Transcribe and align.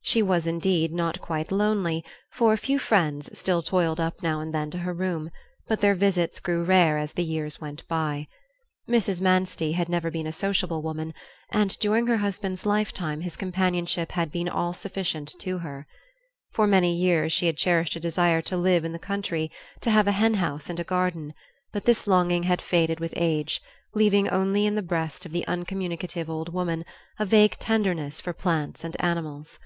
She 0.00 0.22
was, 0.22 0.46
indeed, 0.46 0.90
not 0.90 1.20
quite 1.20 1.52
lonely, 1.52 2.02
for 2.32 2.54
a 2.54 2.56
few 2.56 2.78
friends 2.78 3.28
still 3.38 3.60
toiled 3.60 4.00
up 4.00 4.22
now 4.22 4.40
and 4.40 4.54
then 4.54 4.70
to 4.70 4.78
her 4.78 4.94
room; 4.94 5.30
but 5.66 5.82
their 5.82 5.94
visits 5.94 6.40
grew 6.40 6.64
rare 6.64 6.96
as 6.96 7.12
the 7.12 7.22
years 7.22 7.60
went 7.60 7.86
by. 7.88 8.26
Mrs. 8.88 9.20
Manstey 9.20 9.72
had 9.72 9.90
never 9.90 10.10
been 10.10 10.26
a 10.26 10.32
sociable 10.32 10.80
woman, 10.80 11.12
and 11.52 11.78
during 11.78 12.06
her 12.06 12.16
husband's 12.16 12.64
lifetime 12.64 13.20
his 13.20 13.36
companionship 13.36 14.12
had 14.12 14.32
been 14.32 14.48
all 14.48 14.72
sufficient 14.72 15.34
to 15.40 15.58
her. 15.58 15.86
For 16.52 16.66
many 16.66 16.96
years 16.96 17.34
she 17.34 17.44
had 17.44 17.58
cherished 17.58 17.94
a 17.94 18.00
desire 18.00 18.40
to 18.40 18.56
live 18.56 18.86
in 18.86 18.92
the 18.92 18.98
country, 18.98 19.52
to 19.82 19.90
have 19.90 20.06
a 20.08 20.12
hen 20.12 20.32
house 20.40 20.70
and 20.70 20.80
a 20.80 20.84
garden; 20.84 21.34
but 21.70 21.84
this 21.84 22.06
longing 22.06 22.44
had 22.44 22.62
faded 22.62 22.98
with 22.98 23.12
age, 23.14 23.60
leaving 23.92 24.26
only 24.30 24.64
in 24.64 24.74
the 24.74 24.80
breast 24.80 25.26
of 25.26 25.32
the 25.32 25.46
uncommunicative 25.46 26.30
old 26.30 26.50
woman 26.54 26.86
a 27.18 27.26
vague 27.26 27.58
tenderness 27.58 28.22
for 28.22 28.32
plants 28.32 28.84
and 28.84 28.98
animals. 29.04 29.58